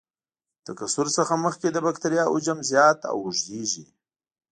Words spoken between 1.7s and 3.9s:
د بکټریا حجم زیات او اوږدیږي.